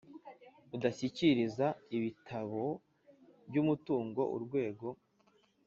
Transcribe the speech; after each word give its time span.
Udashyikiriza 0.75 1.67
ibitabo 1.95 2.63
by 3.49 3.55
umutungo 3.61 4.21
urwego 4.35 4.87